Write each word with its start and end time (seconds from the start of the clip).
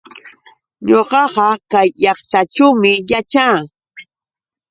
Ñuqaqa 0.87 1.47
kay 1.71 1.87
llaqtallaćhuumi 2.01 2.91
yaćhaa. 3.09 3.57